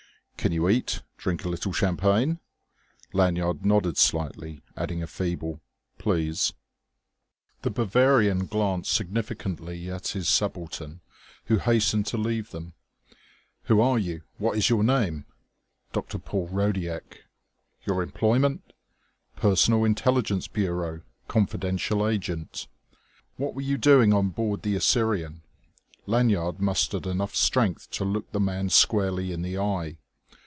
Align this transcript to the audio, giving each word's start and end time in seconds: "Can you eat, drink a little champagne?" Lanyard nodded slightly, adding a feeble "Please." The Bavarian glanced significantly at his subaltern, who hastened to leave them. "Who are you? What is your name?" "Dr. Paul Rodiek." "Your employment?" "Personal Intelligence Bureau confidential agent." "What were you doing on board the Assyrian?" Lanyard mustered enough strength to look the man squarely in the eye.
"Can 0.37 0.51
you 0.51 0.67
eat, 0.69 1.03
drink 1.19 1.45
a 1.45 1.49
little 1.49 1.71
champagne?" 1.71 2.39
Lanyard 3.13 3.63
nodded 3.63 3.95
slightly, 3.95 4.63
adding 4.75 5.03
a 5.03 5.05
feeble 5.05 5.61
"Please." 5.99 6.53
The 7.61 7.69
Bavarian 7.69 8.47
glanced 8.47 8.91
significantly 8.91 9.87
at 9.91 10.07
his 10.07 10.27
subaltern, 10.27 11.01
who 11.45 11.59
hastened 11.59 12.07
to 12.07 12.17
leave 12.17 12.49
them. 12.49 12.73
"Who 13.65 13.81
are 13.81 13.99
you? 13.99 14.23
What 14.39 14.57
is 14.57 14.67
your 14.67 14.83
name?" 14.83 15.27
"Dr. 15.93 16.17
Paul 16.17 16.47
Rodiek." 16.49 17.21
"Your 17.85 18.01
employment?" 18.01 18.63
"Personal 19.35 19.83
Intelligence 19.85 20.47
Bureau 20.47 21.01
confidential 21.27 22.07
agent." 22.07 22.67
"What 23.37 23.53
were 23.53 23.61
you 23.61 23.77
doing 23.77 24.11
on 24.11 24.29
board 24.29 24.63
the 24.63 24.73
Assyrian?" 24.75 25.43
Lanyard 26.07 26.59
mustered 26.59 27.05
enough 27.05 27.35
strength 27.35 27.91
to 27.91 28.03
look 28.03 28.31
the 28.31 28.39
man 28.39 28.69
squarely 28.71 29.31
in 29.31 29.43
the 29.43 29.59
eye. 29.59 29.97